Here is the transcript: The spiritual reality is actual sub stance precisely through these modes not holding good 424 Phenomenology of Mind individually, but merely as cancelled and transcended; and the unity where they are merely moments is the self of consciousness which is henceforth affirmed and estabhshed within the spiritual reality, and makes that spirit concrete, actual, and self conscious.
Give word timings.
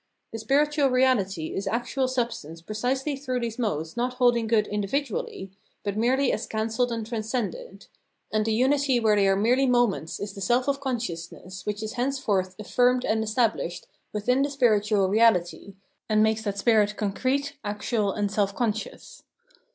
The 0.33 0.39
spiritual 0.39 0.87
reality 0.89 1.53
is 1.53 1.67
actual 1.67 2.07
sub 2.07 2.33
stance 2.33 2.59
precisely 2.63 3.15
through 3.15 3.41
these 3.41 3.59
modes 3.59 3.95
not 3.95 4.15
holding 4.15 4.47
good 4.47 4.65
424 4.65 5.15
Phenomenology 5.19 5.29
of 5.29 5.51
Mind 5.51 5.53
individually, 5.83 5.83
but 5.83 6.01
merely 6.01 6.31
as 6.33 6.47
cancelled 6.47 6.91
and 6.91 7.05
transcended; 7.05 7.85
and 8.33 8.43
the 8.43 8.51
unity 8.51 8.99
where 8.99 9.15
they 9.15 9.27
are 9.27 9.35
merely 9.35 9.67
moments 9.67 10.19
is 10.19 10.33
the 10.33 10.41
self 10.41 10.67
of 10.67 10.79
consciousness 10.79 11.67
which 11.67 11.83
is 11.83 11.93
henceforth 11.93 12.55
affirmed 12.57 13.05
and 13.05 13.23
estabhshed 13.23 13.83
within 14.11 14.41
the 14.41 14.49
spiritual 14.49 15.07
reality, 15.07 15.75
and 16.09 16.23
makes 16.23 16.41
that 16.45 16.57
spirit 16.57 16.97
concrete, 16.97 17.57
actual, 17.63 18.11
and 18.11 18.31
self 18.31 18.55
conscious. 18.55 19.21